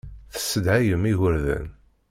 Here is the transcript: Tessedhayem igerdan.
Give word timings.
Tessedhayem 0.33 1.03
igerdan. 1.11 1.67